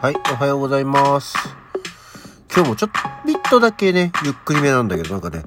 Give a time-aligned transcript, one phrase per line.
[0.00, 1.36] はい、おはようございます。
[2.50, 2.90] 今日もちょっ
[3.50, 5.44] とだけね、ゆっくりめなんだけど、なんかね、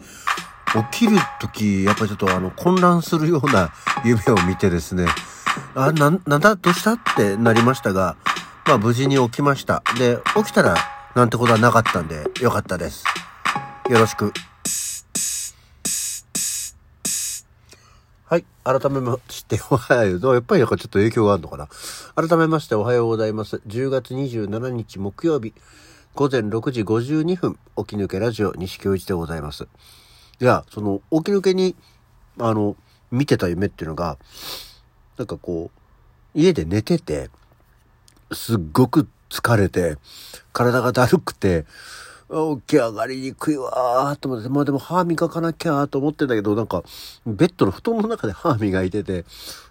[0.92, 3.72] 起きるとき、やっぱちょっとあの、混乱するような
[4.06, 5.08] 夢を見てですね、
[5.74, 8.16] あ、な、なんだどうしたってなりましたが、
[8.68, 9.82] まあ無事に起きました。
[9.98, 10.76] で、起きたら、
[11.16, 13.06] なんてことはなかったんで、よかったです。
[13.90, 14.34] よろしく。
[18.34, 18.46] はい。
[18.64, 20.34] 改めまして、おはよう。
[20.34, 21.68] やっぱりなんかちょっと影響があるのかな。
[22.16, 23.62] 改めまして、おはようございます。
[23.68, 25.54] 10月27日木曜日、
[26.16, 29.68] 午前6時52分、起き抜けラジオ、西京一でございます。
[30.42, 31.76] いや、その、起き抜けに、
[32.40, 32.76] あの、
[33.12, 34.18] 見てた夢っていうのが、
[35.20, 35.80] なんかこう、
[36.34, 37.30] 家で寝てて、
[38.32, 39.98] すっごく疲れて、
[40.54, 41.68] 体がだるくて、
[42.34, 46.84] 起き上がりにくいわーと思って、まあでも歯磨かなきゃーと思ってんだけど、なんか、
[47.28, 49.26] ベッドの布団の中で歯磨いてて、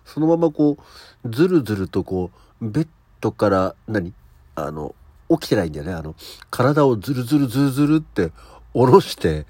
[0.04, 0.78] そのままこ
[1.24, 2.88] う、ずるずるとこう、ベッ
[3.20, 4.12] ドから、何？
[4.54, 4.94] あの、
[5.28, 5.92] 起きてないんだよね。
[5.92, 6.14] あの、
[6.50, 8.32] 体をずるずるずるずるって
[8.74, 9.46] 下ろして、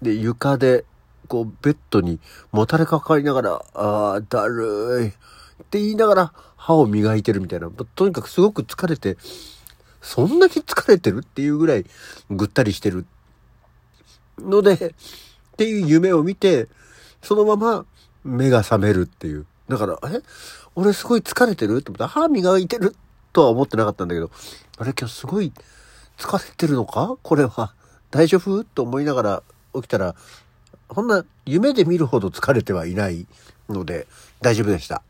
[0.00, 0.84] で、床で、
[1.28, 2.20] こう、ベッドに
[2.52, 5.08] もたれかかりながら、あー、だるーい。
[5.08, 5.12] っ
[5.68, 7.70] て言いながら歯を磨いてるみたいな。
[7.96, 9.16] とにかくすごく疲れて、
[10.06, 11.84] そんなに疲れてるっていうぐらい
[12.30, 13.06] ぐったりしてる
[14.38, 14.78] ので、っ
[15.56, 16.68] ていう夢を見て、
[17.22, 17.84] そのまま
[18.22, 19.46] 目が覚めるっていう。
[19.68, 20.22] だから、え？
[20.76, 22.94] 俺すごい疲れてるって思った歯磨いてる
[23.32, 24.30] とは思ってなかったんだけど、
[24.78, 25.52] あれ今日すごい
[26.18, 27.16] 疲れてるのか？
[27.22, 27.74] これは。
[28.12, 28.62] 大丈夫？
[28.62, 29.42] と思いながら
[29.74, 30.14] 起きたら、
[30.86, 33.26] こんな夢で見るほど疲れてはいない
[33.68, 34.06] ので
[34.40, 35.02] 大丈夫でした。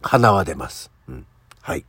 [0.00, 0.92] 鼻は出ます。
[1.08, 1.26] うん。
[1.60, 1.84] はい。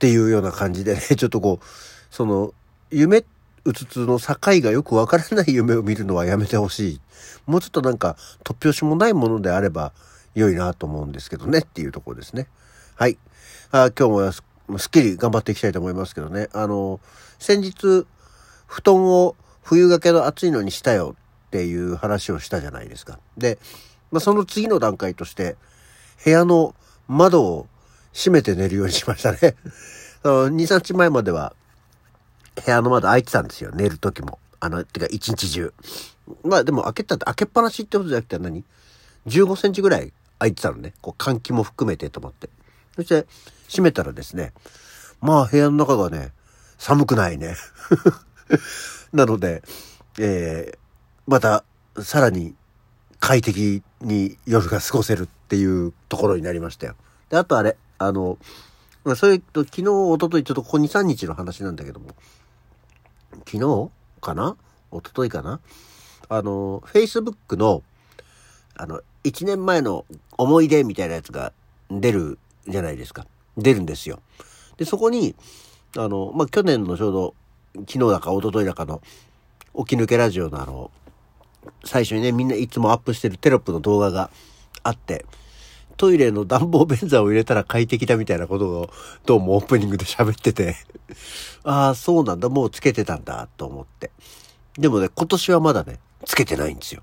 [0.00, 1.64] っていうような感じでね、 ちょっとこう、
[2.10, 2.54] その、
[2.90, 3.22] 夢
[3.66, 7.00] うつつの境がよくわからない夢を見るのはやめてほしい。
[7.44, 9.92] もうちょっとなんか、突拍子もないものであれば
[10.34, 12.48] 良いなと思うんですけどねっていうところですね。
[12.94, 13.18] はい。
[13.72, 14.32] あ今日
[14.68, 16.48] もすっきり頑張っていきたいと思いますけどね。
[16.54, 16.98] あの、
[17.38, 18.06] 先日、
[18.66, 21.14] 布団を冬掛けの暑いのにしたよ
[21.48, 23.18] っていう話をしたじゃないですか。
[23.36, 23.58] で、
[24.10, 25.56] まあ、その次の段階として、
[26.24, 26.74] 部屋の
[27.06, 27.66] 窓を
[28.12, 29.56] 閉めて寝るようにしましたね。
[30.22, 31.54] 2、3日前までは、
[32.64, 33.70] 部屋の窓開いてたんですよ。
[33.72, 34.38] 寝る時も。
[34.58, 35.72] あの、てか一日中。
[36.44, 38.64] まあでも開けたって、開けっぱなしってことじゃなくて何
[39.26, 40.92] ?15 センチぐらい開いてたのね。
[41.00, 42.50] こう換気も含めてと思って。
[42.96, 43.26] そして、
[43.68, 44.52] 閉めたらですね、
[45.20, 46.32] まあ部屋の中がね、
[46.78, 47.56] 寒くないね。
[49.12, 49.62] なので、
[50.18, 50.78] えー、
[51.26, 51.64] また、
[52.02, 52.54] さらに
[53.20, 56.96] 快適に夜が過ごせるっていうところになりましたよ。
[57.28, 58.38] で、あとあれ、あの、
[59.04, 62.08] まあ、それと昨日、一昨日ちょっとここ2、3日の話なんだけども、
[63.46, 63.90] 昨日
[64.22, 64.56] かな？
[64.90, 65.60] 一昨日かな？
[66.30, 67.82] あの、Facebook の、
[68.74, 70.06] あの、1年前の
[70.38, 71.52] 思い出みたいなやつが
[71.90, 73.26] 出るじゃないですか。
[73.58, 74.20] 出るんですよ。
[74.78, 75.36] で、そこに、
[75.98, 77.34] あの、まあ、去年のちょうど、
[77.80, 79.02] 昨日だか一昨日だかの、
[79.76, 80.90] 起き抜けラジオのあの、
[81.84, 84.30] 最初にね、みんないつもアップしてるテロップの動画が
[84.82, 85.26] あって、
[86.00, 88.90] トイレの暖房便座を入れたら快適だみたいなことを、
[89.26, 90.76] どうもオープニングで喋ってて、
[91.62, 94.10] ああ、そうなんだ、もうつけてたんだ、と思って。
[94.78, 97.02] でもね、今年はまだね、つけてないんですよ。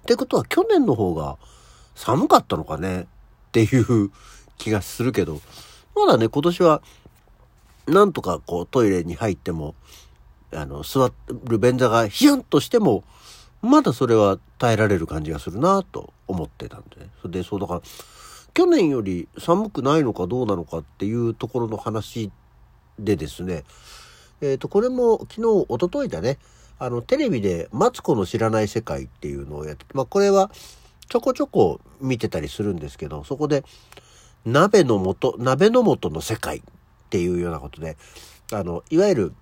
[0.06, 1.36] てことは去年の方が
[1.94, 3.02] 寒かったのかね？
[3.02, 3.06] っ
[3.52, 4.10] ていう
[4.58, 5.40] 気がするけど、
[5.94, 6.82] まだね、今年は、
[7.86, 9.76] なんとかこうトイレに入っても、
[10.52, 11.12] あの、座
[11.44, 13.04] る便座がヒヤンとしても、
[13.66, 17.10] まだそれは耐えられる感じがするなと思ってたんでね。
[17.20, 17.82] それで、そうだから、
[18.54, 22.30] 去年より寒くないのかどうなのかっていうところの話
[22.98, 23.64] でですね、
[24.40, 26.38] えっ、と、これも昨日、一昨日だね、
[26.78, 30.50] あの、テレビでマツコの知らない世界っていうのをやって、まあ、これは
[31.08, 33.64] ちょこちょこ見てたりするんですけど、そこで、
[34.44, 36.62] 鍋の素、鍋の素の世界っ
[37.10, 37.96] ていうようなことで、
[38.52, 39.32] あの、いわゆる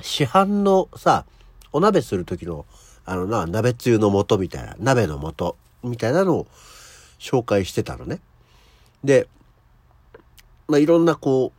[0.00, 1.24] 市販のさ、
[1.72, 2.66] お鍋する時の、
[3.10, 6.46] あのな、鍋つゆの素みたいな、鍋の素みたいなのを
[7.18, 8.20] 紹介してたのね。
[9.02, 9.28] で、
[10.68, 11.54] まあ、いろんなこ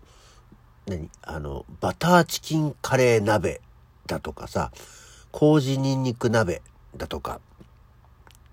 [0.87, 1.09] う、何？
[1.23, 3.61] あの、バターチキンカレー鍋
[4.05, 4.71] だとかさ、
[5.31, 6.61] 麹ニンニク鍋
[6.95, 7.41] だとか、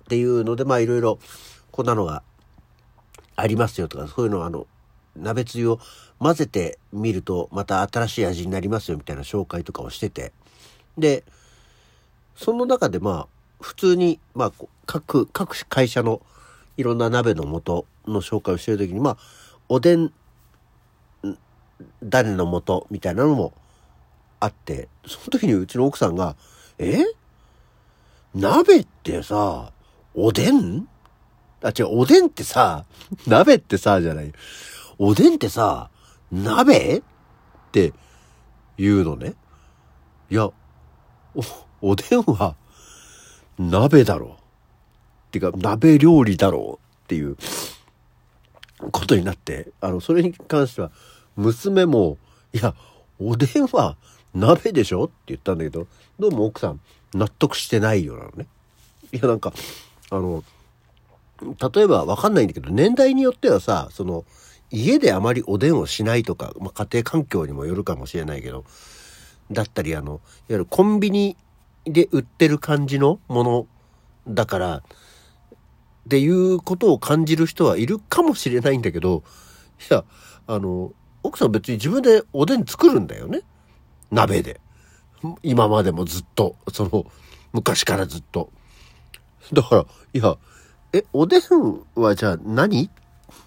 [0.05, 1.19] っていうので、まあいろいろ、
[1.73, 2.23] こんなのが
[3.35, 4.67] ありますよとか、そういうのあの、
[5.17, 5.81] 鍋つゆを
[6.19, 10.33] 混ぜてみると、また新しい味になりますよみたいな紹介とかをしてて、
[10.97, 11.25] で、
[12.37, 13.29] その中でまあ、
[13.61, 14.53] 普通に、まあ、
[14.87, 16.21] 各、各会社の
[16.77, 19.17] いろんな鍋の素の紹介をしてるときに、まあ、
[19.69, 20.13] おでん、
[22.09, 23.53] 種の素みたいなのも
[24.39, 26.37] あって、その時にうちの奥さんが、
[26.79, 27.05] え？
[28.35, 29.73] 鍋ってさ、
[30.15, 30.87] おでん？
[31.63, 32.85] あ、違う、おでんってさ、
[33.27, 34.33] 鍋ってさ、じゃない。
[34.99, 35.91] おでんってさ、
[36.31, 36.99] 鍋？
[36.99, 37.03] っ
[37.67, 37.93] って
[38.79, 39.35] 言うのね。
[40.31, 40.55] いや、お、
[41.87, 42.57] おでんは
[43.59, 44.31] 鍋だろう。
[44.31, 44.35] っ
[45.31, 47.37] ていうか、鍋料理だろうっていう
[48.91, 50.91] ことになって、あの、それに関しては、
[51.37, 52.19] 娘も、
[52.53, 52.75] いや、
[53.21, 53.97] おでんは
[54.35, 55.87] 鍋でしょって言ったんだけど、
[56.19, 56.81] どうも奥さん
[57.15, 58.47] 納得してないようなのね。
[59.13, 59.53] いや、なんか、
[60.11, 60.43] あの、
[61.41, 64.25] 例えばわかんないんだけど、年代によってはさ、その、
[64.73, 68.65] 家であまりおでんをしないとか、まあ、家庭環境にもよるかもしれないけど、
[69.53, 71.37] だったり、あの、いわゆるコンビニ
[71.87, 73.67] で売ってる感じのもの
[74.29, 74.83] だから、っ
[76.09, 79.23] ていうことを感じる人はいるかもしれないんだけど、
[79.91, 80.05] いや、
[80.47, 80.93] あの、
[81.23, 83.41] 奥さん別に自分でおでん作るんだよね。
[84.11, 84.61] 鍋で。
[85.43, 87.07] 今までもずっと、その、
[87.53, 88.51] 昔からずっと。
[89.53, 90.37] だから、いや、
[90.93, 91.41] え、おでん
[92.01, 92.91] はじゃあ何？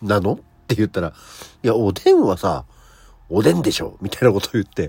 [0.01, 0.33] なの？
[0.33, 0.37] っ
[0.67, 1.13] て言ったら、
[1.63, 2.65] いや、おでんはさ、
[3.29, 3.97] おでんでしょ？
[4.01, 4.87] みたいなこと言って、い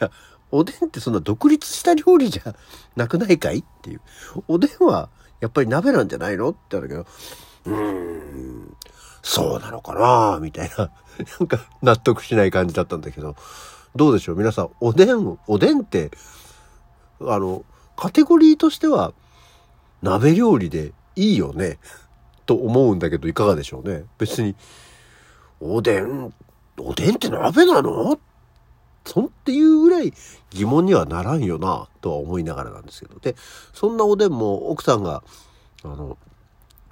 [0.00, 0.10] や、
[0.52, 2.54] おでんってそんな独立した料理じゃ
[2.94, 4.00] なくないかいっていう。
[4.46, 5.08] おでんは、
[5.40, 7.06] やっぱり鍋なんじゃないのって言うんだけど、
[7.64, 8.76] うーん、
[9.22, 10.90] そうなのかなみたいな、
[11.40, 13.34] なんか納得しない感じだったんだけど、
[13.96, 16.10] どうでしょう皆さん、おでん、おでんって、
[17.20, 17.64] あの、
[17.96, 19.12] カテゴリーとしては、
[20.02, 21.78] 鍋料理でいいよね。
[22.46, 24.04] と思うんだけど、いかがでしょうね。
[24.18, 24.56] 別に、
[25.60, 26.32] おでん、
[26.78, 28.18] おでんって鍋なの
[29.04, 30.12] そんっていうぐらい
[30.50, 33.18] 疑問にはならんよな、とは思いながらなんですけど。
[33.18, 33.36] で、
[33.72, 35.22] そんなおでんも奥さんが、
[35.84, 36.16] あの、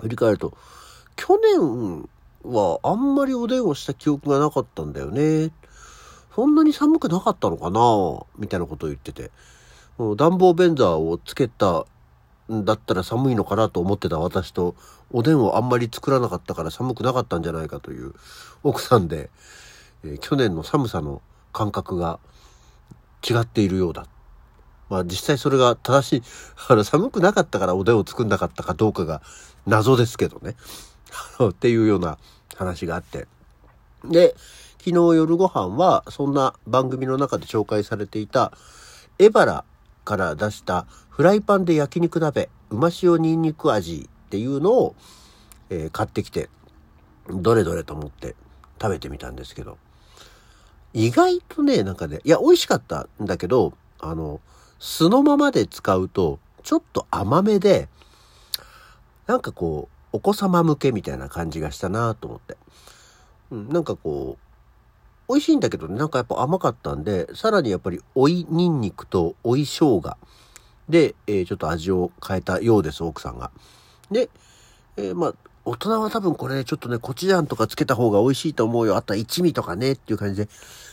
[0.00, 0.54] 振り返ると、
[1.16, 2.08] 去年
[2.42, 5.52] はあんまりおでんをした記憶がなかったんだよね。
[6.34, 7.80] そんなに寒くなかったのかな？
[8.38, 9.30] みたいなことを言ってて。
[10.16, 11.84] 暖房ベンザーをつけた
[12.50, 13.68] んだったら寒いのかな？
[13.68, 14.74] と思ってた私と、
[15.12, 18.14] おでんをあんまり作らなかったから寒くなかったんじゃないかという
[18.62, 19.28] 奥さんで、
[20.04, 21.20] えー、去年の寒さの
[21.52, 22.19] 感覚が
[23.29, 24.06] 違っているようだ。
[24.88, 26.23] まあ実際それが正しい、
[26.69, 29.23] あの寒くなかったからおでんを作んなかったかどうかが
[29.67, 30.56] 謎ですけどね。
[31.43, 32.19] っていうような
[32.56, 33.26] 話があって。
[34.05, 34.35] で、
[34.79, 38.53] 昨日夜ご飯はそんな番組の中で紹介されていた
[39.19, 39.64] エバラ
[40.05, 44.96] から出したフライパンで焼肉鍋、うま塩ニンニク味っていうのを、
[45.69, 46.49] えー、買ってきて、
[47.29, 48.35] どれどれと思って
[48.81, 49.76] 食べてみたんですけど、
[50.92, 54.40] 意外とね、なんかね、いや、美味しかったんだけど、あの、
[54.78, 57.88] 素のままで使うと、ちょっと甘めで、
[59.26, 62.56] なんかこう、お子様向けみたいな感じがしたなと思って。
[63.50, 64.37] うん、なんかこ
[65.28, 70.16] う、美味しいんだけど、ね、なんかやっぱ甘かったんで、さらにやっぱり追いニンニクと追い生姜
[70.88, 73.52] で、えー、ちょっと味を変えたようです、奥さんが。
[74.10, 74.28] で、
[74.96, 75.34] えー、まあ、
[75.64, 78.96] 大人は多分これちょっとね、コチュジャンとかつけた方が美味しいと思うよ。
[78.96, 80.48] あとは一味とかねっていう感じで、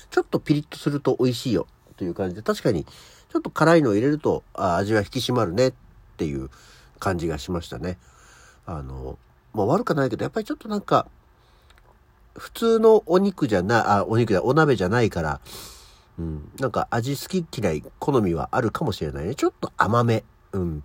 [0.09, 5.73] ちょっとピリッとすると美味しいよという感じで、確かにちょっと辛いのを入れるとあ味は引き締まるねっ
[6.17, 6.49] ていう
[6.99, 7.97] 感じがしましたね。
[8.65, 9.17] あの、
[9.53, 11.07] まあ悪くないけど、やっぱりちょっとなんか、
[12.35, 15.39] 普通のお肉じゃな、あ、お肉じゃ、お鍋じゃないから、
[16.19, 19.35] うん、なんか味好き嫌い、好みはあるかもしれないね。
[19.35, 20.23] ちょっと甘め。
[20.51, 20.83] うん。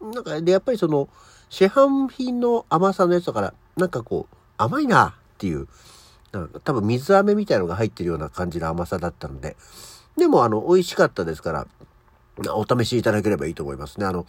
[0.00, 1.08] なんか、で、やっぱりその、
[1.48, 5.68] 市販品の甘さのやつだから、なんかこう、甘いなっていう、
[6.64, 9.56] 多分水飴みたいのが入ってるような感じの甘さだったので、
[10.16, 11.66] でもあの、美味しかったですから、
[12.54, 14.06] お試しいただければいいと思いますね。
[14.06, 14.26] あの、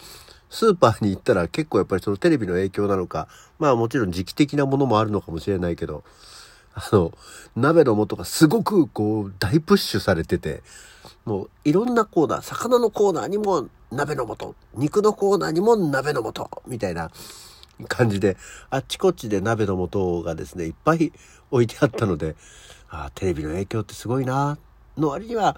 [0.50, 3.28] スーパーに行ったら結構やっぱりそのテレビの影響なのか、
[3.60, 6.04] まあもちろん時期的なものもあるのかもしれないけど、
[6.74, 7.12] あの、
[7.56, 10.62] 鍋の素がすごくこう大プッシュされてて、
[11.26, 17.12] もういろんなコーナー、魚のコーナーにも鍋の素、肉のコーナーにも鍋の素、みたいな
[17.88, 18.38] 感じで、
[18.70, 21.13] あっちこっちで鍋の素がですね、いっぱい
[21.51, 22.36] 置いてあったので、
[22.89, 24.58] あテレビの影響ってすごいな
[24.98, 25.58] の割には、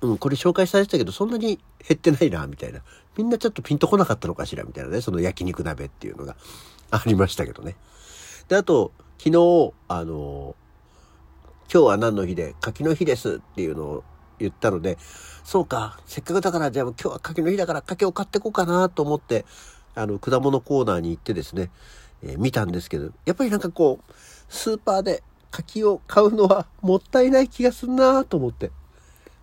[0.00, 2.82] うん、これ紹介されてたけど、そんなに減ってないな、みたいな。
[3.16, 6.36] みんなちょっとピンとこなかったのかしら、みたいなね、その焼肉鍋っていうのが
[6.90, 7.76] ありましたけどね。
[8.48, 10.54] で、あと、昨日、あの、
[11.72, 14.04] 今日は何の日で、柿の日ですっていうのを
[14.42, 14.98] 言ったので、
[15.44, 19.44] そうか、せっかくだから、じゃあ今日は柿の日だから柿を買ってこうかなと思って、
[19.94, 21.70] あの、果物コーナーに行ってですね、
[22.22, 24.12] えー、見たんですけど、やっぱりなんかこう、
[24.48, 28.70] スーパーで柿を買うのは もったいない気がするなと思って、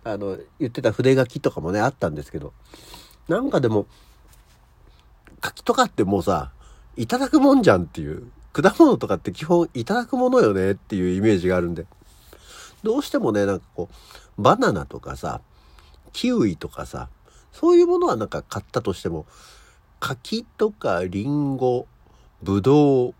[0.04, 2.52] あの、言ってた筆書きとかもね、あったんですけど、
[3.28, 3.86] なんかでも、
[5.40, 6.52] 柿とかってもうさ、
[6.96, 11.86] いただくもんじゃんっていう果物とかって基本いただくものよねっていうイメージがあるんで、
[12.82, 13.94] どうしてもね、なんかこう、
[14.40, 15.40] バナナとかさ、
[16.12, 17.08] キウイとかさ、
[17.52, 19.26] そういうものはなんか買ったとしても、
[19.98, 21.86] 柿とかリンゴ、
[22.42, 23.14] ブドウ、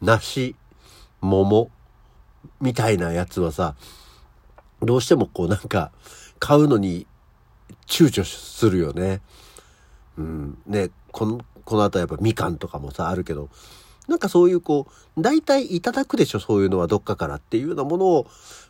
[0.00, 0.54] 梨、
[1.20, 1.70] 桃、
[2.60, 3.74] みたいなやつはさ、
[4.80, 5.90] どうしてもこうなんか、
[6.38, 7.06] 買うのに
[7.88, 9.20] 躊躇するよね。
[10.16, 10.58] うん。
[10.66, 13.48] ね、この、この後やっぱみかんとかもさ、あるけど、
[14.06, 18.26] なんかそういうこう、大体いただくでしょ、そういうのはどっかからっていうようなものを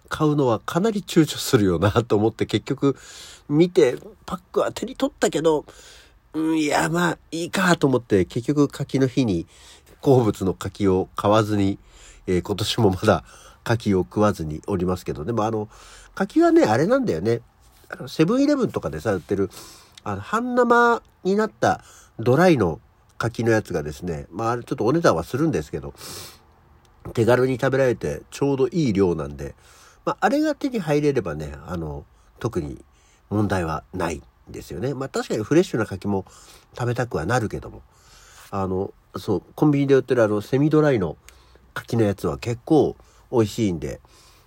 [0.08, 2.96] 買うのはかなり躊躇するよなと思って結局
[3.48, 3.96] 見て、
[4.26, 5.64] パックは手に取ったけど、
[6.34, 9.46] うん、いや、まあいいかと思って結局柿の日に
[10.00, 11.78] 好物の柿を買わずに、
[12.26, 13.24] えー、今年もまだ
[13.64, 15.68] 柿を食わずにおりますけど、でもあの、
[16.14, 17.40] 柿はね、あれなんだよね
[17.88, 18.08] あの。
[18.08, 19.50] セブンイレブンとかでさ、売ってる、
[20.04, 21.82] あの、半生になった
[22.18, 22.80] ドライの
[23.18, 25.94] 柿のやつがですね、まああれ、ちょっとお値段はするんですけど、
[27.14, 29.54] 手軽に食べられてちょうどいい量なんで、
[30.08, 32.06] まあ、あれが手に入れればね、あの、
[32.38, 32.82] 特に
[33.28, 34.94] 問題はないんですよね。
[34.94, 36.24] まあ、確かにフレッシュな柿も
[36.74, 37.82] 食べたくはなるけども、
[38.50, 41.18] あの、そう、コンビニで売ってるあの、セミドライの
[41.74, 42.96] 柿のやつは結構
[43.30, 44.00] 美味しいんで、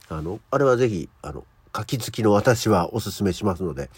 [0.09, 3.91] あの、あれはぜひ、あの、柿好きの私はおすすめしますので、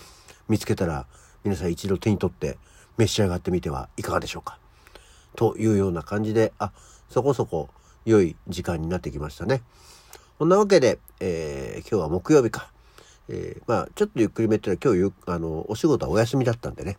[0.49, 1.05] 見つけたら
[1.45, 2.57] 皆さん一度手に取って
[2.97, 4.59] 召し上がってみてはいかがでしょうか。
[5.37, 6.73] というような感じで、あ、
[7.07, 7.69] そこそこ
[8.03, 9.61] 良い時間になってきましたね。
[10.39, 12.71] こんなわけで、えー、今日は木曜日か。
[13.29, 16.97] えー、まあ、ちょっとゆっくりめってのは今日ゆ、あの、お仕事はお休みだったんでね、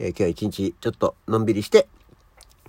[0.00, 1.86] えー、今日は一日ちょっとのんびりして、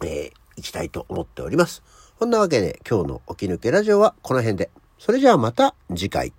[0.03, 1.81] えー、行きたいと思っております。
[2.19, 4.69] こんなわけで今日の起き抜けラジオはこの辺で。
[4.99, 6.31] それじゃあまた次回。